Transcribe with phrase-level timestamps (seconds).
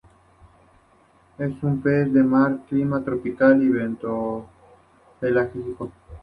[1.37, 5.91] Es un pez de mar clima tropical y bentopelágico.